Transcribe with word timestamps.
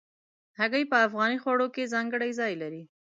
هګۍ 0.59 0.83
په 0.91 0.97
افغاني 1.07 1.37
خوړو 1.43 1.67
کې 1.75 1.91
ځانګړی 1.93 2.31
ځای 2.39 2.53
لري. 2.61 2.83